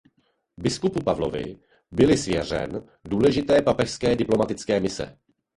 [0.57, 1.59] Biskupu Pavlovi
[1.91, 5.17] byly svěřen důležité papežské diplomatické mise.